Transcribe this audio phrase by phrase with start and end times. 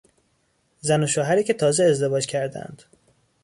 [0.79, 2.83] زن و شوهری که تازه ازدواج کردهاند